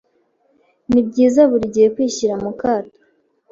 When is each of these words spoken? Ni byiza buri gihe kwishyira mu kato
Ni 0.89 1.01
byiza 1.07 1.41
buri 1.49 1.65
gihe 1.73 1.87
kwishyira 1.95 2.35
mu 2.43 2.51
kato 2.61 2.99